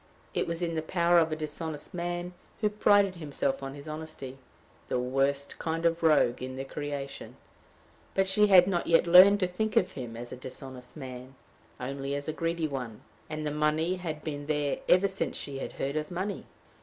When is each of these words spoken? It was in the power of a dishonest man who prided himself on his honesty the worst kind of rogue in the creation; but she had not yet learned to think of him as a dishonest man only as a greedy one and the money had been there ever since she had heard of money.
It 0.33 0.47
was 0.47 0.63
in 0.63 0.73
the 0.73 0.81
power 0.81 1.19
of 1.19 1.31
a 1.31 1.35
dishonest 1.35 1.93
man 1.93 2.33
who 2.59 2.71
prided 2.71 3.17
himself 3.17 3.61
on 3.61 3.75
his 3.75 3.87
honesty 3.87 4.39
the 4.87 4.97
worst 4.97 5.59
kind 5.59 5.85
of 5.85 6.01
rogue 6.01 6.41
in 6.41 6.55
the 6.55 6.65
creation; 6.65 7.35
but 8.15 8.25
she 8.25 8.47
had 8.47 8.65
not 8.65 8.87
yet 8.87 9.05
learned 9.05 9.39
to 9.41 9.47
think 9.47 9.75
of 9.77 9.91
him 9.91 10.17
as 10.17 10.31
a 10.31 10.35
dishonest 10.35 10.97
man 10.97 11.35
only 11.79 12.15
as 12.15 12.27
a 12.27 12.33
greedy 12.33 12.67
one 12.67 13.01
and 13.29 13.45
the 13.45 13.51
money 13.51 13.97
had 13.97 14.23
been 14.23 14.47
there 14.47 14.79
ever 14.89 15.07
since 15.07 15.37
she 15.37 15.59
had 15.59 15.73
heard 15.73 15.95
of 15.95 16.09
money. 16.09 16.47